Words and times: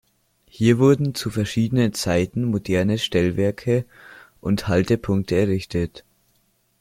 Hier 0.49 0.79
wurden 0.79 1.13
zu 1.13 1.29
verschiedenen 1.29 1.93
Zeiten 1.93 2.45
moderne 2.45 2.97
Stellwerke 2.97 3.85
und 4.39 4.67
Haltepunkte 4.67 5.35
errichtet. 5.35 6.03